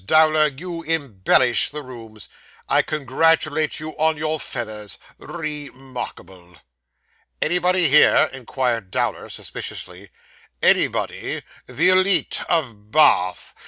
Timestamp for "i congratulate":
2.67-3.79